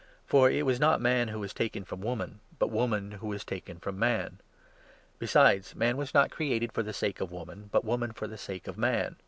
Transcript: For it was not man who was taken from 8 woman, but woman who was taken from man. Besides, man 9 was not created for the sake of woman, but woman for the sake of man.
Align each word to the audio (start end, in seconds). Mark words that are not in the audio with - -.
For 0.25 0.49
it 0.49 0.65
was 0.65 0.79
not 0.79 0.99
man 0.99 1.27
who 1.27 1.37
was 1.39 1.53
taken 1.53 1.85
from 1.85 1.99
8 2.01 2.05
woman, 2.05 2.39
but 2.57 2.71
woman 2.71 3.11
who 3.11 3.27
was 3.27 3.45
taken 3.45 3.77
from 3.77 3.99
man. 3.99 4.39
Besides, 5.19 5.75
man 5.75 5.89
9 5.89 5.97
was 5.97 6.13
not 6.15 6.31
created 6.31 6.71
for 6.73 6.81
the 6.81 6.91
sake 6.91 7.21
of 7.21 7.29
woman, 7.31 7.69
but 7.71 7.85
woman 7.85 8.11
for 8.11 8.25
the 8.25 8.39
sake 8.39 8.67
of 8.67 8.79
man. 8.79 9.17